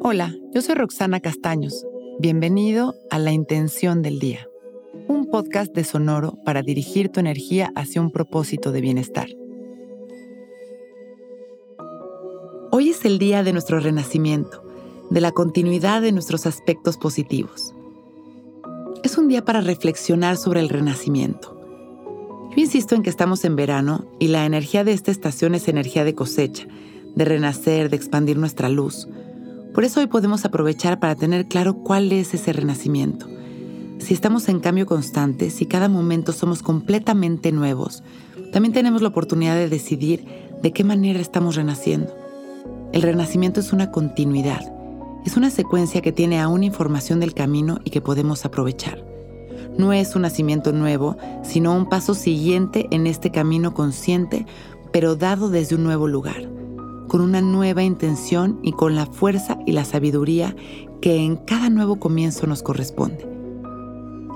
Hola, 0.00 0.32
yo 0.54 0.62
soy 0.62 0.76
Roxana 0.76 1.18
Castaños. 1.18 1.84
Bienvenido 2.20 2.94
a 3.10 3.18
La 3.18 3.32
Intención 3.32 4.00
del 4.00 4.20
Día, 4.20 4.48
un 5.08 5.26
podcast 5.26 5.74
de 5.74 5.82
Sonoro 5.82 6.38
para 6.44 6.62
dirigir 6.62 7.08
tu 7.08 7.18
energía 7.18 7.72
hacia 7.74 8.00
un 8.00 8.12
propósito 8.12 8.70
de 8.70 8.80
bienestar. 8.80 9.26
Hoy 12.70 12.90
es 12.90 13.04
el 13.04 13.18
día 13.18 13.42
de 13.42 13.52
nuestro 13.52 13.80
renacimiento, 13.80 14.62
de 15.10 15.20
la 15.20 15.32
continuidad 15.32 16.00
de 16.00 16.12
nuestros 16.12 16.46
aspectos 16.46 16.96
positivos. 16.96 17.74
Es 19.02 19.18
un 19.18 19.26
día 19.26 19.44
para 19.44 19.62
reflexionar 19.62 20.36
sobre 20.36 20.60
el 20.60 20.68
renacimiento. 20.68 21.60
Yo 22.56 22.62
insisto 22.62 22.94
en 22.94 23.02
que 23.02 23.10
estamos 23.10 23.44
en 23.44 23.56
verano 23.56 24.06
y 24.20 24.28
la 24.28 24.46
energía 24.46 24.84
de 24.84 24.92
esta 24.92 25.10
estación 25.10 25.56
es 25.56 25.66
energía 25.66 26.04
de 26.04 26.14
cosecha, 26.14 26.68
de 27.16 27.24
renacer, 27.24 27.90
de 27.90 27.96
expandir 27.96 28.38
nuestra 28.38 28.68
luz, 28.68 29.08
por 29.74 29.84
eso 29.84 30.00
hoy 30.00 30.06
podemos 30.06 30.44
aprovechar 30.44 30.98
para 30.98 31.14
tener 31.14 31.46
claro 31.46 31.74
cuál 31.74 32.10
es 32.12 32.34
ese 32.34 32.52
renacimiento. 32.52 33.26
Si 33.98 34.14
estamos 34.14 34.48
en 34.48 34.60
cambio 34.60 34.86
constante, 34.86 35.50
si 35.50 35.66
cada 35.66 35.88
momento 35.88 36.32
somos 36.32 36.62
completamente 36.62 37.52
nuevos, 37.52 38.02
también 38.52 38.72
tenemos 38.72 39.02
la 39.02 39.08
oportunidad 39.08 39.54
de 39.54 39.68
decidir 39.68 40.24
de 40.62 40.72
qué 40.72 40.84
manera 40.84 41.20
estamos 41.20 41.56
renaciendo. 41.56 42.16
El 42.92 43.02
renacimiento 43.02 43.60
es 43.60 43.72
una 43.72 43.90
continuidad, 43.90 44.72
es 45.26 45.36
una 45.36 45.50
secuencia 45.50 46.00
que 46.00 46.12
tiene 46.12 46.40
aún 46.40 46.64
información 46.64 47.20
del 47.20 47.34
camino 47.34 47.80
y 47.84 47.90
que 47.90 48.00
podemos 48.00 48.44
aprovechar. 48.44 49.04
No 49.76 49.92
es 49.92 50.16
un 50.16 50.22
nacimiento 50.22 50.72
nuevo, 50.72 51.16
sino 51.42 51.76
un 51.76 51.88
paso 51.88 52.14
siguiente 52.14 52.88
en 52.90 53.06
este 53.06 53.30
camino 53.30 53.74
consciente, 53.74 54.46
pero 54.92 55.14
dado 55.16 55.50
desde 55.50 55.76
un 55.76 55.84
nuevo 55.84 56.08
lugar 56.08 56.57
con 57.08 57.22
una 57.22 57.40
nueva 57.40 57.82
intención 57.82 58.60
y 58.62 58.72
con 58.72 58.94
la 58.94 59.06
fuerza 59.06 59.58
y 59.66 59.72
la 59.72 59.84
sabiduría 59.84 60.54
que 61.00 61.16
en 61.16 61.36
cada 61.36 61.70
nuevo 61.70 61.98
comienzo 61.98 62.46
nos 62.46 62.62
corresponde. 62.62 63.26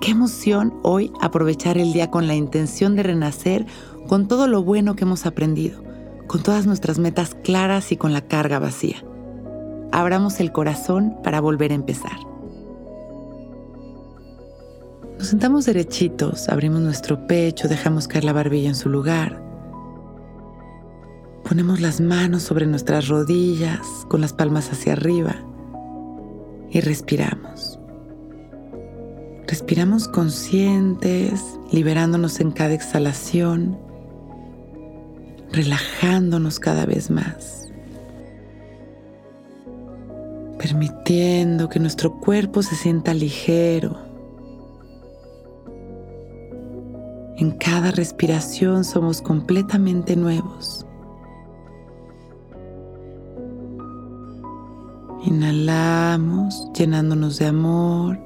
Qué 0.00 0.10
emoción 0.10 0.74
hoy 0.82 1.12
aprovechar 1.20 1.78
el 1.78 1.92
día 1.92 2.10
con 2.10 2.26
la 2.26 2.34
intención 2.34 2.96
de 2.96 3.04
renacer 3.04 3.66
con 4.08 4.28
todo 4.28 4.48
lo 4.48 4.62
bueno 4.62 4.96
que 4.96 5.04
hemos 5.04 5.26
aprendido, 5.26 5.82
con 6.26 6.42
todas 6.42 6.66
nuestras 6.66 6.98
metas 6.98 7.34
claras 7.44 7.92
y 7.92 7.96
con 7.96 8.12
la 8.12 8.22
carga 8.22 8.58
vacía. 8.58 9.04
Abramos 9.92 10.40
el 10.40 10.52
corazón 10.52 11.16
para 11.22 11.40
volver 11.40 11.70
a 11.70 11.76
empezar. 11.76 12.18
Nos 15.18 15.28
sentamos 15.28 15.64
derechitos, 15.64 16.48
abrimos 16.48 16.80
nuestro 16.80 17.26
pecho, 17.26 17.68
dejamos 17.68 18.08
caer 18.08 18.24
la 18.24 18.32
barbilla 18.32 18.68
en 18.68 18.74
su 18.74 18.88
lugar 18.88 19.43
Ponemos 21.48 21.80
las 21.80 22.00
manos 22.00 22.42
sobre 22.42 22.66
nuestras 22.66 23.08
rodillas 23.08 23.80
con 24.08 24.22
las 24.22 24.32
palmas 24.32 24.72
hacia 24.72 24.94
arriba 24.94 25.36
y 26.70 26.80
respiramos. 26.80 27.78
Respiramos 29.46 30.08
conscientes, 30.08 31.42
liberándonos 31.70 32.40
en 32.40 32.50
cada 32.50 32.72
exhalación, 32.72 33.78
relajándonos 35.52 36.58
cada 36.58 36.86
vez 36.86 37.10
más, 37.10 37.68
permitiendo 40.58 41.68
que 41.68 41.78
nuestro 41.78 42.18
cuerpo 42.20 42.62
se 42.62 42.74
sienta 42.74 43.12
ligero. 43.12 43.98
En 47.36 47.50
cada 47.52 47.90
respiración 47.90 48.82
somos 48.82 49.20
completamente 49.20 50.16
nuevos. 50.16 50.83
Inhalamos 55.26 56.70
llenándonos 56.74 57.38
de 57.38 57.46
amor 57.46 58.18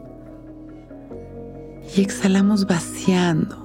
y 1.97 2.00
exhalamos 2.00 2.66
vaciando. 2.66 3.56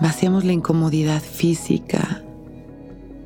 Vaciamos 0.00 0.44
la 0.44 0.52
incomodidad 0.52 1.20
física, 1.20 2.22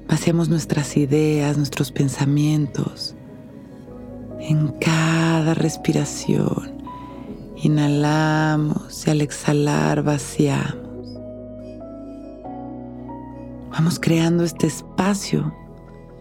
vaciamos 0.09 0.49
nuestras 0.49 0.97
ideas, 0.97 1.59
nuestros 1.59 1.93
pensamientos. 1.93 3.15
En 4.41 4.69
cada 4.81 5.53
respiración 5.53 6.83
inhalamos 7.57 9.07
y 9.07 9.11
al 9.11 9.21
exhalar 9.21 10.03
vaciamos. 10.03 11.19
Vamos 13.73 14.01
creando 14.01 14.43
este 14.43 14.69
espacio 14.69 15.55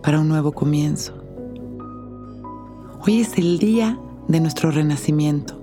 para 0.02 0.20
un 0.20 0.28
nuevo 0.28 0.52
comienzo. 0.52 1.23
Hoy 3.06 3.20
es 3.20 3.38
el 3.38 3.60
día 3.60 4.00
de 4.30 4.40
nuestro 4.40 4.72
renacimiento, 4.72 5.62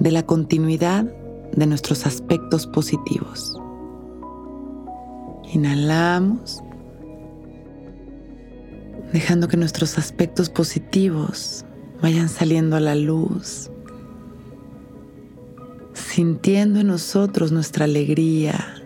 de 0.00 0.10
la 0.10 0.26
continuidad 0.26 1.04
de 1.52 1.64
nuestros 1.64 2.06
aspectos 2.06 2.66
positivos. 2.66 3.56
Inhalamos, 5.52 6.64
dejando 9.12 9.46
que 9.46 9.56
nuestros 9.56 9.96
aspectos 9.96 10.50
positivos 10.50 11.64
vayan 12.02 12.28
saliendo 12.28 12.74
a 12.74 12.80
la 12.80 12.96
luz, 12.96 13.70
sintiendo 15.92 16.80
en 16.80 16.88
nosotros 16.88 17.52
nuestra 17.52 17.84
alegría, 17.84 18.82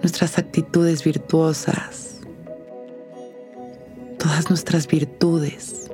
nuestras 0.00 0.38
actitudes 0.38 1.04
virtuosas, 1.04 2.22
todas 4.16 4.48
nuestras 4.48 4.86
virtudes 4.86 5.88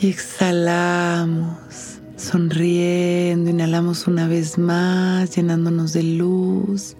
y 0.00 0.08
exhalamos, 0.08 2.00
sonriendo, 2.16 3.50
inhalamos 3.50 4.06
una 4.06 4.26
vez 4.26 4.56
más, 4.56 5.36
llenándonos 5.36 5.92
de 5.92 6.02
luz, 6.02 6.96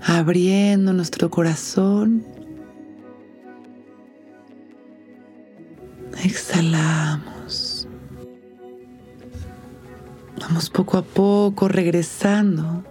abriendo 0.00 0.92
nuestro 0.92 1.30
corazón. 1.30 2.24
Exhalamos. 6.22 7.88
Vamos 10.40 10.70
poco 10.70 10.96
a 10.96 11.02
poco 11.02 11.66
regresando, 11.66 12.84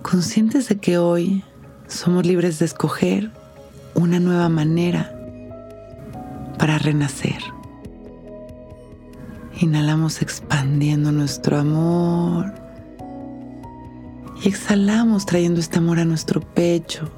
conscientes 0.00 0.68
de 0.68 0.78
que 0.78 0.96
hoy 0.96 1.44
somos 1.86 2.24
libres 2.24 2.58
de 2.60 2.64
escoger 2.64 3.30
una 3.94 4.20
nueva 4.20 4.48
manera 4.48 5.15
para 6.58 6.78
renacer. 6.78 7.38
Inhalamos 9.60 10.20
expandiendo 10.20 11.12
nuestro 11.12 11.58
amor 11.58 12.52
y 14.42 14.48
exhalamos 14.48 15.24
trayendo 15.24 15.60
este 15.60 15.78
amor 15.78 15.98
a 15.98 16.04
nuestro 16.04 16.40
pecho, 16.40 17.08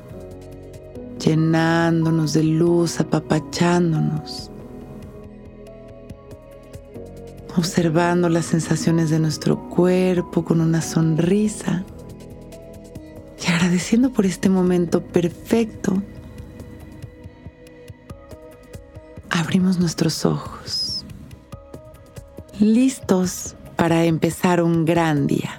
llenándonos 1.19 2.33
de 2.33 2.45
luz, 2.45 3.01
apapachándonos, 3.01 4.53
observando 7.57 8.29
las 8.29 8.47
sensaciones 8.47 9.11
de 9.11 9.19
nuestro 9.19 9.69
cuerpo 9.69 10.45
con 10.45 10.61
una 10.61 10.81
sonrisa 10.81 11.85
y 13.45 13.51
agradeciendo 13.51 14.13
por 14.13 14.27
este 14.27 14.49
momento 14.49 15.03
perfecto 15.03 16.01
abrimos 19.39 19.79
nuestros 19.79 20.25
ojos, 20.27 21.05
listos 22.59 23.55
para 23.77 24.05
empezar 24.05 24.61
un 24.61 24.85
gran 24.85 25.27
día. 25.29 25.57